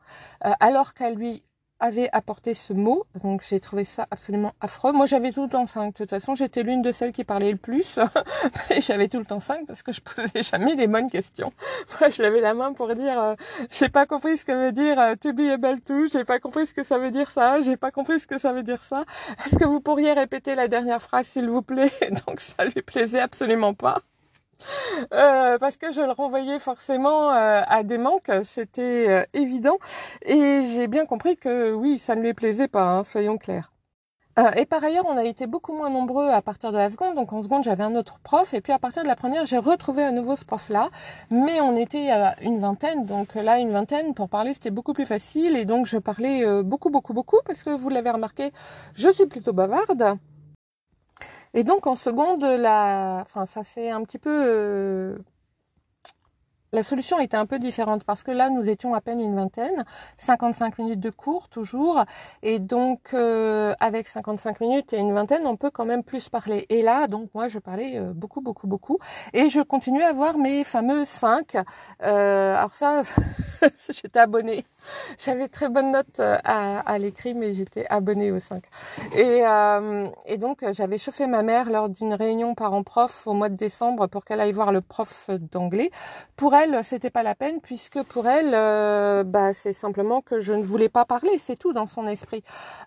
alors 0.60 0.94
qu'elle 0.94 1.16
lui 1.16 1.42
avait 1.80 2.10
apporté 2.12 2.54
ce 2.54 2.74
mot, 2.74 3.06
donc 3.24 3.44
j'ai 3.48 3.60
trouvé 3.60 3.84
ça 3.84 4.08
absolument 4.12 4.54
affreux. 4.62 4.92
Moi 4.92 5.06
j'avais 5.06 5.32
tout 5.32 5.44
le 5.44 5.50
temps 5.50 5.68
5, 5.68 5.88
de 5.88 5.98
toute 5.98 6.10
façon 6.10 6.36
j'étais 6.36 6.64
l'une 6.64 6.82
de 6.82 6.92
celles 6.92 7.12
qui 7.12 7.24
parlait 7.24 7.52
le 7.52 7.58
plus, 7.58 8.00
et 8.70 8.82
j'avais 8.82 9.08
tout 9.08 9.20
le 9.20 9.26
temps 9.26 9.40
5 9.40 9.66
parce 9.68 9.84
que 9.84 9.92
je 9.92 10.02
posais 10.02 10.44
jamais 10.44 10.76
les 10.76 10.88
bonnes 10.88 11.10
questions. 11.10 11.52
Moi 12.00 12.10
je 12.10 12.22
levais 12.22 12.42
la 12.42 12.54
main 12.54 12.74
pour 12.74 12.94
dire, 12.96 13.20
euh, 13.20 13.36
j'ai 13.70 13.90
pas 13.90 14.06
compris 14.06 14.38
ce 14.38 14.46
que 14.46 14.54
veut 14.54 14.72
dire 14.72 15.00
euh, 15.00 15.16
to 15.16 15.34
be 15.34 15.52
able 15.52 15.82
to, 15.82 16.08
j'ai 16.08 16.24
pas 16.24 16.40
compris 16.40 16.68
ce 16.68 16.74
que 16.74 16.84
ça 16.84 16.98
veut 16.98 17.12
dire 17.12 17.30
ça, 17.30 17.60
j'ai 17.60 17.78
pas 17.78 17.92
compris 17.92 18.20
ce 18.20 18.28
que 18.28 18.40
ça 18.40 18.54
veut 18.54 18.64
dire 18.64 18.82
ça. 18.82 19.04
Est-ce 19.46 19.58
que 19.58 19.66
vous 19.66 19.82
pourriez 19.82 20.14
répéter 20.14 20.56
la 20.56 20.68
dernière 20.68 21.02
phrase 21.02 21.28
s'il 21.28 21.50
vous 21.50 21.62
plaît? 21.62 21.92
Donc 22.28 22.40
ça 22.40 22.66
lui 22.66 22.82
plaisait 22.82 23.20
absolument 23.20 23.74
pas. 23.74 24.02
Euh, 25.14 25.58
parce 25.58 25.78
que 25.78 25.92
je 25.92 26.02
le 26.02 26.12
renvoyais 26.12 26.60
forcément 26.60 27.32
euh, 27.32 27.62
à 27.68 27.84
des 27.84 27.98
manques, 27.98 28.32
c'était 28.46 29.06
euh, 29.10 29.24
évident. 29.34 29.78
Et 30.26 30.62
j'ai 30.74 30.88
bien 30.88 31.06
compris 31.06 31.38
que 31.38 31.74
oui, 31.74 32.00
ça 32.00 32.16
ne 32.16 32.22
lui 32.22 32.34
plaisait 32.34 32.68
pas, 32.68 32.84
hein, 32.84 33.04
soyons 33.04 33.38
clairs. 33.38 33.72
Et 34.58 34.66
par 34.66 34.84
ailleurs, 34.84 35.06
on 35.08 35.16
a 35.16 35.24
été 35.24 35.48
beaucoup 35.48 35.74
moins 35.74 35.90
nombreux 35.90 36.28
à 36.28 36.42
partir 36.42 36.74
de 36.74 36.78
la 36.78 36.90
seconde. 36.90 37.16
Donc 37.16 37.32
en 37.32 37.42
seconde, 37.42 37.64
j'avais 37.64 37.86
un 37.86 37.96
autre 37.96 38.20
prof. 38.22 38.54
Et 38.54 38.60
puis 38.60 38.74
à 38.74 38.80
partir 38.80 39.04
de 39.04 39.08
la 39.08 39.16
première, 39.16 39.46
j'ai 39.46 39.58
retrouvé 39.58 40.04
à 40.04 40.12
nouveau 40.12 40.36
ce 40.36 40.44
prof-là. 40.44 40.90
Mais 41.32 41.62
on 41.62 41.78
était 41.78 42.12
à 42.12 42.36
une 42.42 42.60
vingtaine. 42.60 43.06
Donc 43.06 43.34
là, 43.36 43.60
une 43.60 43.72
vingtaine, 43.72 44.14
pour 44.14 44.28
parler, 44.28 44.54
c'était 44.54 44.72
beaucoup 44.72 44.92
plus 44.92 45.06
facile. 45.06 45.56
Et 45.56 45.64
donc 45.64 45.86
je 45.86 45.98
parlais 45.98 46.44
beaucoup, 46.64 46.90
beaucoup, 46.90 47.14
beaucoup. 47.14 47.40
Parce 47.46 47.64
que 47.64 47.70
vous 47.70 47.88
l'avez 47.88 48.10
remarqué, 48.10 48.52
je 48.96 49.08
suis 49.08 49.26
plutôt 49.26 49.54
bavarde. 49.54 50.18
Et 51.56 51.64
donc 51.64 51.88
en 51.88 51.96
seconde, 51.96 52.44
la, 52.44 53.22
enfin 53.26 53.46
ça 53.46 53.64
c'est 53.64 53.90
un 53.90 54.04
petit 54.04 54.20
peu, 54.20 54.30
euh... 54.30 55.18
la 56.76 56.84
solution 56.84 57.20
était 57.20 57.38
un 57.38 57.46
peu 57.46 57.58
différente 57.58 58.04
parce 58.04 58.22
que 58.22 58.32
là 58.32 58.50
nous 58.50 58.70
étions 58.70 58.94
à 58.94 59.02
peine 59.02 59.22
une 59.22 59.36
vingtaine, 59.36 59.86
55 60.18 60.78
minutes 60.80 61.00
de 61.00 61.10
cours 61.10 61.48
toujours, 61.48 62.04
et 62.44 62.60
donc 62.60 63.14
euh, 63.14 63.74
avec 63.80 64.08
55 64.08 64.60
minutes 64.60 64.92
et 64.94 64.98
une 64.98 65.14
vingtaine, 65.14 65.48
on 65.48 65.56
peut 65.56 65.72
quand 65.72 65.86
même 65.86 66.04
plus 66.04 66.28
parler. 66.28 66.66
Et 66.70 66.82
là, 66.82 67.08
donc 67.08 67.30
moi 67.34 67.48
je 67.48 67.60
parlais 67.60 67.98
euh, 67.98 68.12
beaucoup, 68.14 68.42
beaucoup, 68.42 68.68
beaucoup, 68.68 69.00
et 69.34 69.50
je 69.50 69.62
continuais 69.62 70.04
à 70.04 70.10
avoir 70.10 70.38
mes 70.38 70.66
fameux 70.66 71.06
5. 71.06 71.56
Euh, 72.04 72.56
alors 72.58 72.76
ça, 72.76 73.04
j'étais 73.90 74.20
abonnée 74.20 74.66
J'avais 75.18 75.48
très 75.48 75.70
bonne 75.70 75.92
note 75.92 76.20
à, 76.20 76.98
l'écrit, 77.00 77.34
mais 77.34 77.54
j'étais 77.54 77.86
abonnée 77.90 78.32
au 78.32 78.40
5. 78.40 78.64
Et, 79.16 79.46
euh, 79.46 80.08
et 80.26 80.38
donc, 80.38 80.64
j'avais 80.72 80.98
chauffé 80.98 81.28
ma 81.28 81.42
mère 81.42 81.70
lors 81.70 81.90
d'une 81.90 82.14
réunion 82.14 82.56
parents-prof 82.56 83.28
au 83.28 83.34
mois 83.34 83.50
de 83.50 83.56
décembre 83.56 84.08
pour 84.08 84.26
qu'elle 84.26 84.40
aille 84.40 84.52
voir 84.52 84.72
le 84.72 84.82
prof 84.82 85.30
d'anglais. 85.52 85.92
Pour 86.36 86.56
elle, 86.56 86.65
c'était 86.84 87.10
pas 87.10 87.24
la 87.24 87.36
peine 87.36 87.62
puisque 87.62 88.02
pour 88.04 88.28
elle, 88.28 88.54
euh, 88.54 89.24
bah, 89.24 89.54
c'est 89.54 89.74
simplement 89.74 90.22
que 90.22 90.40
je 90.40 90.54
ne 90.54 90.64
voulais 90.64 90.90
pas 90.90 91.06
parler, 91.06 91.38
c'est 91.40 91.58
tout 91.58 91.74
dans 91.74 91.88
son 91.88 92.08
esprit. 92.08 92.44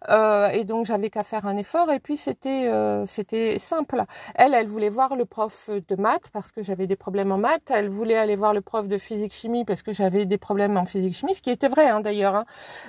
Euh, 0.09 0.49
et 0.49 0.65
donc, 0.65 0.87
j'avais 0.87 1.11
qu'à 1.11 1.23
faire 1.23 1.47
un 1.47 1.57
effort. 1.57 1.91
Et 1.93 2.01
puis, 2.01 2.17
c'était 2.17 2.69
euh, 2.69 3.07
c'était 3.07 3.59
simple. 3.59 4.05
Elle, 4.35 4.55
elle 4.55 4.67
voulait 4.67 4.89
voir 4.89 5.17
le 5.17 5.25
prof 5.25 5.71
de 5.71 5.97
maths 5.97 6.31
parce 6.33 6.53
que 6.53 6.63
j'avais 6.63 6.87
des 6.87 6.97
problèmes 6.97 7.33
en 7.33 7.39
maths. 7.39 7.71
Elle 7.71 7.89
voulait 7.89 8.19
aller 8.19 8.37
voir 8.37 8.55
le 8.55 8.61
prof 8.61 8.89
de 8.89 8.99
physique-chimie 8.99 9.65
parce 9.65 9.83
que 9.83 9.93
j'avais 9.93 10.27
des 10.27 10.39
problèmes 10.39 10.77
en 10.77 10.85
physique-chimie, 10.85 11.35
ce 11.35 11.43
qui 11.43 11.51
était 11.51 11.69
vrai 11.69 11.89
hein, 11.89 12.01
d'ailleurs. 12.01 12.35
Hein. 12.35 12.45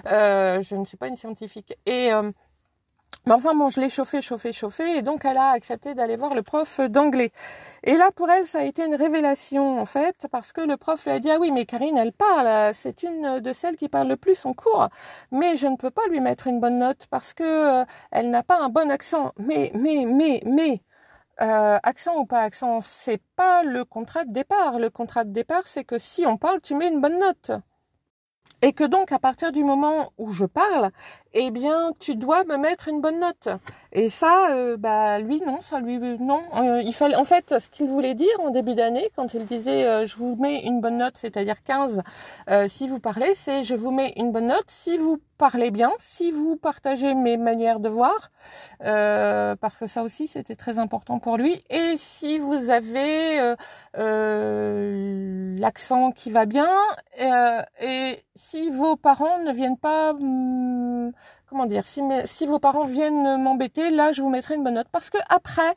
Je 0.06 0.76
ne 0.76 0.86
suis 0.86 0.98
pas 0.98 1.08
une 1.08 1.16
scientifique. 1.16 1.78
Et 1.86 2.12
mais 3.30 3.36
enfin 3.36 3.54
bon, 3.54 3.70
je 3.70 3.80
l'ai 3.80 3.90
chauffé, 3.90 4.22
chauffé, 4.22 4.52
chauffé, 4.52 4.98
et 4.98 5.02
donc 5.04 5.24
elle 5.24 5.38
a 5.38 5.50
accepté 5.52 5.94
d'aller 5.94 6.16
voir 6.16 6.34
le 6.34 6.42
prof 6.42 6.80
d'anglais. 6.90 7.32
Et 7.84 7.94
là, 7.94 8.10
pour 8.12 8.28
elle, 8.32 8.48
ça 8.48 8.60
a 8.60 8.64
été 8.64 8.84
une 8.84 8.96
révélation 8.96 9.80
en 9.80 9.86
fait, 9.86 10.28
parce 10.32 10.52
que 10.52 10.62
le 10.62 10.78
prof 10.78 11.06
lui 11.06 11.12
a 11.12 11.20
dit 11.20 11.30
ah 11.30 11.38
oui, 11.40 11.52
mais 11.52 11.68
Karine, 11.68 11.96
elle 11.96 12.12
parle, 12.12 12.74
c'est 12.74 13.04
une 13.04 13.40
de 13.40 13.54
celles 13.54 13.76
qui 13.78 13.88
parle 13.88 14.08
le 14.08 14.18
plus 14.18 14.44
en 14.48 14.54
cours, 14.54 14.90
mais 15.32 15.58
je 15.58 15.68
ne 15.68 15.76
peux 15.76 15.92
pas 15.92 16.08
lui 16.10 16.22
mettre 16.22 16.48
une 16.48 16.60
bonne 16.60 16.80
note 16.80 17.06
parce 17.12 17.36
que 17.36 17.44
euh, 17.82 17.86
elle 18.10 18.32
n'a 18.32 18.42
pas 18.42 18.60
un 18.60 18.70
bon 18.70 18.90
accent. 18.90 19.34
Mais, 19.38 19.72
mais, 19.76 20.06
mais, 20.08 20.42
mais. 20.46 20.82
Euh, 21.42 21.80
accent 21.84 22.18
ou 22.18 22.26
pas 22.26 22.42
accent, 22.42 22.82
c'est 22.82 23.22
pas 23.36 23.64
le 23.64 23.86
contrat 23.86 24.26
de 24.26 24.32
départ. 24.32 24.80
Le 24.80 24.90
contrat 24.90 25.24
de 25.24 25.32
départ, 25.32 25.68
c'est 25.68 25.86
que 25.86 25.98
si 26.00 26.26
on 26.26 26.38
parle, 26.38 26.62
tu 26.62 26.76
mets 26.76 26.90
une 26.90 27.00
bonne 27.02 27.20
note. 27.20 27.52
Et 28.62 28.74
que 28.74 28.84
donc, 28.84 29.12
à 29.12 29.20
partir 29.20 29.52
du 29.52 29.64
moment 29.64 30.12
où 30.18 30.32
je 30.32 30.46
parle, 30.46 30.92
eh 31.34 31.52
bien, 31.52 31.92
tu 32.00 32.16
dois 32.16 32.44
me 32.44 32.58
mettre 32.58 32.88
une 32.88 33.02
bonne 33.02 33.20
note. 33.20 33.50
Et 33.92 34.10
ça, 34.10 34.52
euh, 34.52 34.78
bah, 34.78 35.20
lui, 35.20 35.42
non, 35.42 35.60
ça 35.62 35.80
lui, 35.80 36.00
non. 36.20 36.42
Euh, 36.56 36.82
il 36.84 36.94
fallait, 36.94 37.16
en 37.16 37.24
fait, 37.24 37.60
ce 37.60 37.70
qu'il 37.70 37.88
voulait 37.88 38.16
dire 38.16 38.40
en 38.40 38.50
début 38.50 38.74
d'année, 38.76 39.10
quand 39.16 39.34
il 39.34 39.46
disait, 39.46 39.86
euh, 39.86 40.06
je 40.06 40.16
vous 40.18 40.36
mets 40.36 40.64
une 40.64 40.82
bonne 40.82 40.98
note, 40.98 41.16
c'est-à-dire 41.16 41.64
15, 41.64 42.02
si 42.68 42.88
vous 42.88 43.00
parlez, 43.00 43.34
c'est 43.36 43.64
je 43.64 43.76
vous 43.76 43.92
mets 43.92 44.14
une 44.16 44.32
bonne 44.32 44.48
note 44.48 44.66
si 44.68 44.98
vous 44.98 45.20
parlez 45.38 45.72
bien, 45.72 45.92
si 46.00 46.32
vous 46.32 46.58
partagez 46.58 47.14
mes 47.14 47.38
manières 47.38 47.80
de 47.80 47.90
voir, 47.90 48.32
parce 48.80 49.78
que 49.78 49.88
ça 49.88 50.04
aussi, 50.04 50.28
c'était 50.28 50.56
très 50.56 50.80
important 50.80 51.20
pour 51.20 51.38
lui. 51.38 51.64
Et 51.70 51.96
si 51.96 52.40
vous 52.40 52.70
avez 52.70 53.56
l'accent 55.60 56.12
qui 56.12 56.32
va 56.32 56.46
bien, 56.46 56.70
et 57.82 58.24
vos 58.72 58.96
parents 58.96 59.40
ne 59.44 59.52
viennent 59.54 59.78
pas 59.78 60.12
hum, 60.14 61.12
comment 61.50 61.66
dire, 61.66 61.84
si, 61.86 62.46
vos 62.46 62.60
parents 62.60 62.86
viennent 62.86 63.42
m'embêter, 63.42 63.90
là, 63.90 64.12
je 64.12 64.22
vous 64.22 64.30
mettrai 64.30 64.56
une 64.56 64.64
bonne 64.64 64.76
note. 64.76 64.88
Parce 64.92 65.10
que 65.10 65.18
après, 65.30 65.74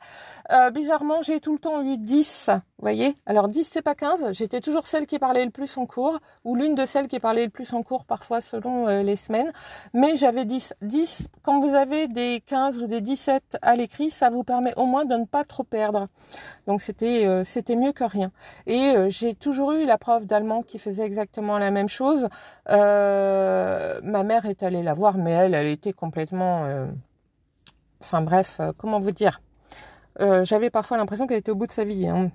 euh, 0.51 0.69
bizarrement, 0.69 1.21
j'ai 1.21 1.39
tout 1.39 1.53
le 1.53 1.59
temps 1.59 1.81
eu 1.81 1.97
10, 1.97 2.49
vous 2.49 2.61
voyez. 2.81 3.15
Alors 3.25 3.47
10, 3.47 3.67
c'est 3.71 3.81
pas 3.81 3.95
15. 3.95 4.31
J'étais 4.31 4.61
toujours 4.61 4.85
celle 4.85 5.07
qui 5.07 5.19
parlait 5.19 5.45
le 5.45 5.51
plus 5.51 5.77
en 5.77 5.85
cours, 5.85 6.19
ou 6.43 6.55
l'une 6.55 6.75
de 6.75 6.85
celles 6.85 7.07
qui 7.07 7.19
parlait 7.19 7.45
le 7.45 7.49
plus 7.49 7.73
en 7.73 7.81
cours, 7.81 8.05
parfois 8.05 8.41
selon 8.41 8.87
euh, 8.87 9.03
les 9.03 9.15
semaines. 9.15 9.51
Mais 9.93 10.15
j'avais 10.15 10.45
10. 10.45 10.75
10, 10.81 11.27
quand 11.41 11.59
vous 11.59 11.73
avez 11.73 12.07
des 12.07 12.43
15 12.45 12.81
ou 12.81 12.87
des 12.87 13.01
17 13.01 13.57
à 13.61 13.75
l'écrit, 13.75 14.11
ça 14.11 14.29
vous 14.29 14.43
permet 14.43 14.73
au 14.77 14.85
moins 14.85 15.05
de 15.05 15.15
ne 15.15 15.25
pas 15.25 15.43
trop 15.43 15.63
perdre. 15.63 16.07
Donc 16.67 16.81
c'était 16.81 17.25
euh, 17.25 17.43
c'était 17.43 17.75
mieux 17.75 17.91
que 17.91 18.03
rien. 18.03 18.27
Et 18.67 18.93
j'ai 19.07 19.33
toujours 19.33 19.71
eu 19.73 19.85
la 19.85 19.97
prof 19.97 20.25
d'allemand 20.25 20.61
qui 20.61 20.77
faisait 20.79 21.05
exactement 21.05 21.57
la 21.57 21.71
même 21.71 21.89
chose. 21.89 22.27
ma 22.67 24.23
mère 24.23 24.45
est 24.45 24.63
allée 24.63 24.83
la 24.83 24.93
voir, 24.93 25.17
mais 25.17 25.31
elle 25.31 25.55
était 25.67 25.93
complètement... 25.93 26.65
Euh, 26.65 26.87
enfin 28.01 28.21
bref, 28.21 28.57
euh, 28.59 28.71
comment 28.77 28.99
vous 28.99 29.11
dire 29.11 29.41
euh, 30.19 30.43
J'avais 30.43 30.69
parfois 30.69 30.97
l'impression 30.97 31.27
qu'elle 31.27 31.37
était 31.37 31.51
au 31.51 31.55
bout 31.55 31.67
de 31.67 31.71
sa 31.71 31.83
vie. 31.83 32.07
Hein. 32.07 32.31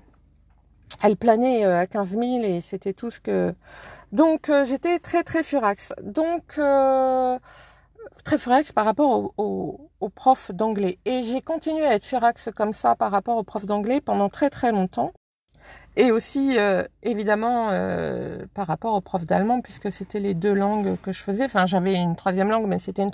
Elle 1.02 1.16
planait 1.16 1.64
à 1.64 1.86
15 1.86 2.10
000 2.10 2.24
et 2.42 2.60
c'était 2.60 2.92
tout 2.92 3.10
ce 3.10 3.20
que... 3.20 3.54
Donc 4.12 4.50
j'étais 4.64 4.98
très 4.98 5.22
très 5.22 5.42
furax. 5.42 5.92
Donc 6.02 6.58
très 8.24 8.38
furax 8.38 8.72
par 8.72 8.86
rapport 8.86 9.32
au, 9.36 9.90
au 10.00 10.08
prof 10.08 10.50
d'anglais. 10.52 10.98
Et 11.04 11.22
j'ai 11.22 11.42
continué 11.42 11.84
à 11.84 11.94
être 11.94 12.06
furax 12.06 12.48
comme 12.56 12.72
ça 12.72 12.96
par 12.96 13.12
rapport 13.12 13.36
au 13.36 13.42
prof 13.42 13.66
d'anglais 13.66 14.00
pendant 14.00 14.30
très 14.30 14.48
très 14.48 14.72
longtemps 14.72 15.12
et 15.98 16.12
aussi 16.12 16.58
euh, 16.58 16.84
évidemment 17.02 17.70
euh, 17.72 18.46
par 18.54 18.68
rapport 18.68 18.94
au 18.94 19.00
prof 19.00 19.26
d'allemand 19.26 19.60
puisque 19.60 19.90
c'était 19.90 20.20
les 20.20 20.32
deux 20.32 20.54
langues 20.54 20.96
que 21.02 21.12
je 21.12 21.22
faisais. 21.22 21.44
Enfin, 21.44 21.66
j'avais 21.66 21.94
une 21.94 22.14
troisième 22.16 22.50
langue, 22.50 22.66
mais 22.66 22.78
c'était 22.78 23.02
une 23.02 23.10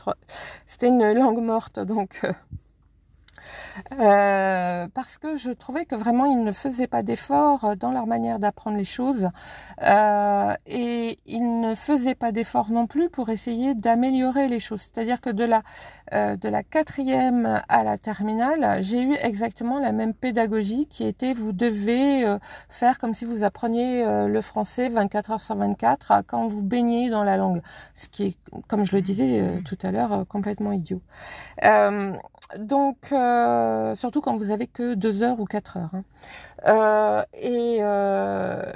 c'était 0.67 0.89
une 0.89 1.13
langue 1.15 1.43
morte, 1.43 1.81
donc 1.81 2.21
euh, 4.01 4.75
euh, 4.85 4.89
parce 4.93 5.19
que 5.19 5.37
je 5.37 5.51
trouvais 5.51 5.85
que 5.85 5.95
vraiment 5.95 6.27
ils 6.27 6.43
ne 6.43 6.53
faisaient 6.53 6.87
pas 6.87 7.03
d'efforts 7.03 7.77
dans 7.77 7.93
leur 7.93 8.07
manière 8.07 8.39
d'apprendre 8.39 8.77
les 8.77 8.85
choses 8.85 9.29
euh, 9.83 10.55
et 10.67 11.19
ils 11.27 11.61
ne 11.61 11.75
faisaient 11.75 12.15
pas 12.15 12.33
d'efforts 12.33 12.71
non 12.71 12.87
plus 12.87 13.09
pour 13.09 13.29
essayer 13.29 13.75
d'améliorer 13.75 14.49
les 14.49 14.61
choses. 14.61 14.81
C'est-à-dire 14.83 15.21
que 15.21 15.31
de 15.31 15.45
la 15.45 15.63
euh, 16.13 16.37
de 16.37 16.49
la 16.49 16.63
quatrième 16.63 17.63
à 17.69 17.83
la 17.83 17.99
terminale, 17.99 18.83
j'ai 18.83 19.03
eu 19.03 19.15
exactement 19.21 19.79
la 19.79 19.93
même 19.93 20.15
pédagogie 20.15 20.87
qui 20.87 21.05
était 21.05 21.33
vous 21.33 21.53
devez 21.53 22.25
euh, 22.25 22.39
faire 22.69 22.99
comme 22.99 23.15
si 23.15 23.25
vous 23.25 23.43
appreniez 23.43 24.05
euh, 24.05 24.29
le 24.29 24.41
français 24.41 24.89
24 24.89 25.31
heures 25.33 25.41
sur 25.41 25.57
24 25.57 26.23
quand 26.27 26.47
vous 26.49 26.63
baignez 26.63 27.11
dans 27.11 27.25
la 27.25 27.37
langue, 27.37 27.63
ce 27.95 28.09
qui 28.09 28.25
est, 28.25 28.37
comme 28.69 28.85
je 28.85 28.95
le 28.95 29.03
disais 29.03 29.63
tout 29.65 29.79
à 29.83 29.91
l'heure, 29.91 30.25
complètement 30.29 30.73
idiot. 30.73 31.01
donc 32.59 32.97
euh, 33.13 33.44
surtout 33.97 34.21
quand 34.21 34.37
vous 34.37 34.51
avez 34.51 34.67
que 34.67 34.95
deux 34.95 35.23
heures 35.23 35.41
ou 35.41 35.45
quatre 35.45 35.77
heures. 35.77 35.91
Hein. 35.95 36.05
Euh, 36.67 37.23
et 37.35 37.79
euh, 37.81 38.73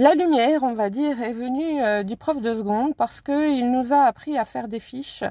la 0.00 0.14
lumière, 0.14 0.62
on 0.62 0.74
va 0.74 0.90
dire, 0.90 1.20
est 1.22 1.32
venue 1.32 2.04
du 2.04 2.16
prof 2.16 2.40
de 2.40 2.54
seconde 2.54 2.94
parce 2.96 3.20
que 3.20 3.50
il 3.50 3.70
nous 3.70 3.92
a 3.92 4.02
appris 4.02 4.38
à 4.38 4.44
faire 4.44 4.68
des 4.68 4.80
fiches 4.80 5.24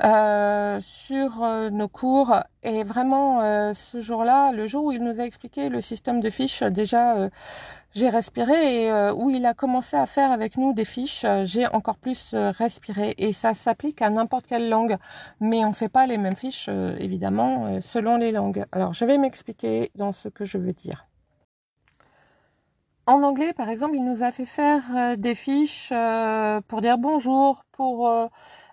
sur 0.00 1.70
nos 1.70 1.88
cours. 1.88 2.34
Et 2.62 2.82
vraiment, 2.82 3.40
ce 3.74 4.00
jour-là, 4.00 4.52
le 4.52 4.66
jour 4.66 4.86
où 4.86 4.92
il 4.92 5.02
nous 5.02 5.20
a 5.20 5.24
expliqué 5.24 5.68
le 5.68 5.80
système 5.80 6.20
de 6.20 6.30
fiches, 6.30 6.62
déjà 6.62 7.28
j'ai 7.96 8.10
respiré 8.10 8.82
et 8.82 8.90
euh, 8.90 9.14
où 9.14 9.30
il 9.30 9.46
a 9.46 9.54
commencé 9.54 9.96
à 9.96 10.04
faire 10.04 10.30
avec 10.30 10.58
nous 10.58 10.74
des 10.74 10.84
fiches, 10.84 11.24
euh, 11.24 11.46
j'ai 11.46 11.66
encore 11.68 11.96
plus 11.96 12.32
euh, 12.34 12.50
respiré 12.50 13.14
et 13.16 13.32
ça 13.32 13.54
s'applique 13.54 14.02
à 14.02 14.10
n'importe 14.10 14.46
quelle 14.46 14.68
langue, 14.68 14.98
mais 15.40 15.64
on 15.64 15.72
fait 15.72 15.88
pas 15.88 16.06
les 16.06 16.18
mêmes 16.18 16.36
fiches 16.36 16.68
évidemment 16.98 17.80
selon 17.80 18.18
les 18.18 18.32
langues. 18.32 18.66
Alors 18.70 18.92
je 18.92 19.06
vais 19.06 19.16
m'expliquer 19.16 19.90
dans 19.94 20.12
ce 20.12 20.28
que 20.28 20.44
je 20.44 20.58
veux 20.58 20.74
dire. 20.74 21.06
En 23.06 23.22
anglais, 23.22 23.52
par 23.52 23.68
exemple, 23.68 23.94
il 23.94 24.04
nous 24.04 24.22
a 24.22 24.32
fait 24.32 24.46
faire 24.46 25.16
des 25.16 25.34
fiches 25.34 25.92
pour 26.66 26.80
dire 26.80 26.98
bonjour, 26.98 27.64
pour 27.70 28.28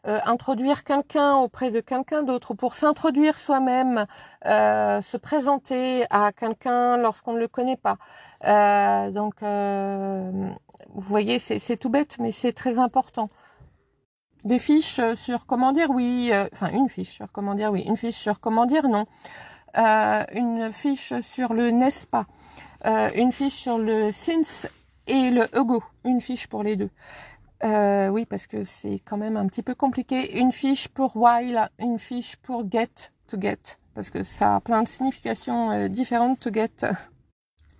euh, 0.06 0.20
introduire 0.25 0.84
quelqu'un 0.84 1.36
auprès 1.36 1.72
de 1.72 1.80
quelqu'un 1.80 2.24
d'autre, 2.24 2.54
pour 2.54 2.75
s'introduire 2.75 3.38
soi-même, 3.38 4.06
euh, 4.46 5.00
se 5.00 5.16
présenter 5.16 6.04
à 6.10 6.34
quelqu'un 6.34 6.98
lorsqu'on 6.98 7.32
ne 7.32 7.40
le 7.40 7.48
connaît 7.48 7.78
pas. 7.78 7.96
Euh, 8.44 9.12
donc, 9.12 9.36
vous 9.42 11.02
voyez, 11.02 11.40
c'est 11.40 11.78
tout 11.78 11.90
bête, 11.90 12.18
mais 12.20 12.34
c'est 12.34 12.52
très 12.52 12.80
important 12.80 13.30
des 14.44 14.60
fiches 14.60 15.00
sur 15.16 15.46
comment 15.46 15.72
dire 15.72 15.90
oui, 15.90 16.34
enfin 16.52 16.70
une 16.72 16.90
fiche 16.90 17.12
sur 17.12 17.32
comment 17.32 17.56
dire 17.56 17.72
oui, 17.72 17.82
une 17.88 17.96
fiche 17.96 18.18
sur 18.18 18.42
comment 18.42 18.66
dire 18.66 18.90
non, 18.90 19.06
une 19.78 20.70
fiche 20.74 21.13
sur 21.22 21.54
le 21.54 21.70
n'est-ce 21.72 22.06
pas, 22.06 22.25
une 22.84 23.32
fiche 23.32 23.56
sur 23.56 23.78
le 23.78 24.12
since 24.12 24.68
et 25.08 25.30
le 25.30 25.48
ego, 25.56 25.84
une 26.06 26.22
fiche 26.22 26.48
pour 26.48 26.63
les 26.63 26.75
deux. 26.75 26.90
Euh, 27.63 28.10
oui, 28.10 28.25
parce 28.25 28.46
que 28.46 28.63
c'est 28.66 29.00
quand 29.06 29.18
même 29.18 29.38
un 29.38 29.48
petit 29.48 29.63
peu 29.63 29.74
compliqué. 29.74 30.38
Une 30.40 30.52
fiche 30.52 30.88
pour 30.90 31.16
while, 31.16 31.70
une 31.80 31.98
fiche 31.98 32.36
pour 32.38 32.70
get, 32.70 33.12
to 33.28 33.40
get, 33.40 33.78
parce 33.96 34.10
que 34.10 34.24
ça 34.24 34.56
a 34.56 34.60
plein 34.60 34.84
de 34.84 34.88
significations 34.88 35.72
euh, 35.72 35.88
différentes, 35.88 36.40
to 36.40 36.52
get. 36.52 36.86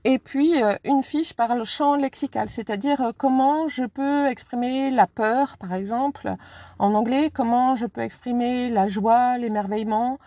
Et 0.06 0.20
puis 0.20 0.62
euh, 0.62 0.76
une 0.84 1.02
fiche 1.02 1.34
par 1.34 1.56
le 1.56 1.64
champ 1.64 1.96
lexical, 1.96 2.50
c'est-à-dire 2.50 3.14
comment 3.18 3.68
je 3.68 3.86
peux 3.86 4.28
exprimer 4.28 4.92
la 4.92 5.08
peur, 5.08 5.58
par 5.58 5.74
exemple, 5.74 6.36
en 6.80 6.94
anglais, 6.94 7.30
comment 7.34 7.76
je 7.76 7.86
peux 7.86 8.02
exprimer 8.02 8.70
la 8.70 8.90
joie, 8.90 9.38
l'émerveillement, 9.38 10.20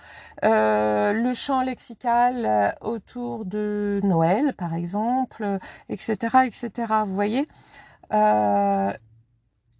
le 0.42 1.32
champ 1.34 1.62
lexical 1.62 2.74
autour 2.80 3.44
de 3.44 4.00
Noël, 4.02 4.54
par 4.54 4.74
exemple, 4.74 5.58
etc., 5.88 6.16
etc. 6.46 6.70
Vous 7.06 7.14
voyez? 7.14 7.46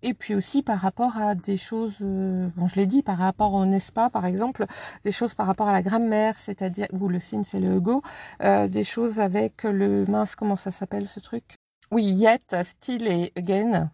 Et 0.02 0.14
puis 0.14 0.34
aussi 0.34 0.62
par 0.62 0.78
rapport 0.80 1.16
à 1.16 1.34
des 1.34 1.56
choses, 1.56 1.96
euh, 2.02 2.48
bon 2.56 2.66
je 2.66 2.76
l'ai 2.76 2.86
dit, 2.86 3.02
par 3.02 3.18
rapport 3.18 3.54
au 3.54 3.64
n'est-ce 3.66 3.92
pas, 3.92 4.10
par 4.10 4.26
exemple, 4.26 4.66
des 5.04 5.12
choses 5.12 5.34
par 5.34 5.46
rapport 5.46 5.68
à 5.68 5.72
la 5.72 5.82
grammaire, 5.82 6.38
c'est-à-dire, 6.38 6.86
ou 6.92 7.08
le 7.08 7.20
signe 7.20 7.44
c'est 7.44 7.60
le 7.60 7.80
go, 7.80 8.02
euh, 8.42 8.68
des 8.68 8.84
choses 8.84 9.20
avec 9.20 9.64
le 9.64 10.04
mince, 10.06 10.34
comment 10.36 10.56
ça 10.56 10.70
s'appelle 10.70 11.08
ce 11.08 11.20
truc? 11.20 11.56
Oui, 11.90 12.04
yet, 12.04 12.56
still 12.64 13.06
et 13.06 13.32
again. 13.36 13.90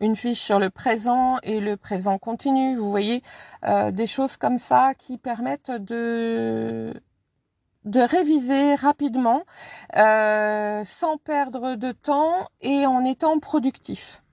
une 0.00 0.16
fiche 0.16 0.40
sur 0.40 0.58
le 0.58 0.70
présent 0.70 1.38
et 1.42 1.60
le 1.60 1.76
présent 1.76 2.18
continu. 2.18 2.76
Vous 2.76 2.90
voyez, 2.90 3.22
euh, 3.66 3.90
des 3.90 4.06
choses 4.06 4.36
comme 4.36 4.58
ça 4.58 4.94
qui 4.94 5.18
permettent 5.18 5.70
de 5.70 6.92
de 7.84 8.00
réviser 8.00 8.74
rapidement 8.74 9.44
euh, 9.96 10.84
sans 10.84 11.18
perdre 11.18 11.76
de 11.76 11.92
temps 11.92 12.48
et 12.60 12.84
en 12.84 13.04
étant 13.04 13.38
productif 13.38 14.24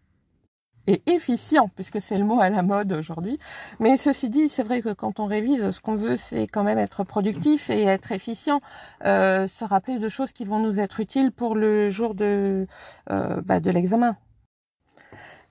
et 0.88 1.02
efficient, 1.08 1.70
puisque 1.76 2.02
c'est 2.02 2.18
le 2.18 2.26
mot 2.26 2.40
à 2.40 2.50
la 2.50 2.62
mode 2.62 2.92
aujourd'hui. 2.92 3.40
Mais 3.80 3.98
ceci 3.98 4.30
dit, 4.30 4.50
c'est 4.50 4.64
vrai 4.64 4.82
que 4.82 4.94
quand 4.94 5.20
on 5.20 5.26
révise, 5.26 5.72
ce 5.72 5.80
qu'on 5.80 5.96
veut, 5.96 6.18
c'est 6.18 6.48
quand 6.48 6.64
même 6.64 6.78
être 6.78 7.04
productif 7.04 7.70
et 7.70 7.84
être 7.84 8.12
efficient, 8.12 8.62
euh, 9.06 9.48
se 9.48 9.64
rappeler 9.64 10.00
de 10.00 10.10
choses 10.10 10.32
qui 10.32 10.46
vont 10.46 10.60
nous 10.60 10.80
être 10.80 11.00
utiles 11.00 11.32
pour 11.32 11.56
le 11.56 11.90
jour 11.90 12.16
de, 12.16 12.68
euh, 13.12 13.42
bah, 13.46 13.60
de 13.60 13.72
l'examen. 13.72 14.16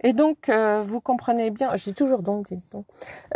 Et 0.04 0.12
donc, 0.12 0.48
euh, 0.48 0.82
vous 0.84 1.00
comprenez 1.00 1.50
bien, 1.50 1.76
je 1.76 1.84
dis 1.84 1.94
toujours 1.94 2.22
donc, 2.22 2.48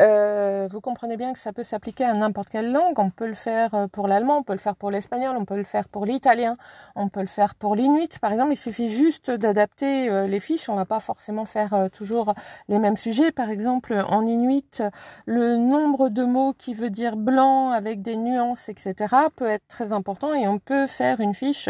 euh, 0.01 0.69
vous 0.69 0.81
comprenez 0.81 1.17
bien 1.17 1.33
que 1.33 1.39
ça 1.39 1.53
peut 1.53 1.63
s'appliquer 1.63 2.05
à 2.05 2.13
n'importe 2.15 2.49
quelle 2.49 2.73
langue. 2.73 2.99
On 2.99 3.11
peut 3.11 3.29
le 3.29 3.35
faire 3.35 3.73
euh, 3.75 3.87
pour 3.87 4.09
l'allemand, 4.09 4.39
on 4.39 4.43
peut 4.43 4.53
le 4.53 4.59
faire 4.59 4.75
pour 4.75 4.91
l'espagnol, 4.91 5.37
on 5.39 5.45
peut 5.45 5.57
le 5.57 5.63
faire 5.63 5.87
pour 5.87 6.05
l'italien, 6.07 6.55
on 6.97 7.09
peut 7.09 7.21
le 7.21 7.29
faire 7.29 7.55
pour 7.55 7.77
l'inuit. 7.77 8.09
Par 8.21 8.33
exemple, 8.33 8.53
il 8.53 8.57
suffit 8.57 8.89
juste 8.89 9.31
d'adapter 9.31 10.27
les 10.27 10.41
fiches. 10.41 10.69
On 10.69 10.75
va 10.75 10.85
pas 10.85 10.99
forcément 10.99 11.45
faire 11.45 11.89
toujours 11.93 12.35
les 12.69 12.79
mêmes 12.79 12.97
sujets. 12.97 13.31
Par 13.31 13.51
exemple, 13.51 14.05
en 14.09 14.27
inuit, 14.27 14.83
le 15.27 15.57
nombre 15.57 16.09
de 16.09 16.25
mots 16.25 16.53
qui 16.53 16.75
veut 16.75 16.91
dire 16.91 17.17
blanc 17.17 17.71
avec 17.71 18.03
des 18.03 18.17
nuances, 18.17 18.69
etc., 18.69 18.95
peut 19.37 19.49
être 19.49 19.67
très 19.69 19.93
important 19.93 20.35
et 20.35 20.49
on 20.49 20.59
peut 20.59 20.87
faire 20.87 21.21
une 21.21 21.35
fiche 21.35 21.69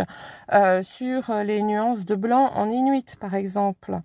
sur 0.83 1.35
les 1.45 1.63
nuances 1.63 2.05
de 2.05 2.15
blanc 2.15 2.51
en 2.55 2.71
inuit, 2.71 3.17
par 3.17 3.35
exemple. 3.35 4.01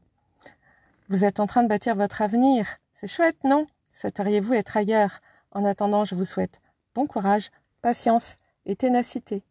Vous 1.12 1.26
êtes 1.26 1.42
en 1.42 1.46
train 1.46 1.64
de 1.64 1.68
bâtir 1.68 1.98
votre 1.98 2.22
avenir. 2.22 2.78
C'est 2.94 3.06
chouette, 3.06 3.44
non? 3.44 3.68
Souhaiteriez-vous 3.92 4.54
être 4.54 4.78
ailleurs? 4.78 5.20
En 5.52 5.66
attendant, 5.66 6.06
je 6.06 6.16
vous 6.16 6.24
souhaite 6.24 6.62
bon 6.96 7.06
courage, 7.06 7.52
patience 7.82 8.38
et 8.66 8.78
ténacité. 8.78 9.44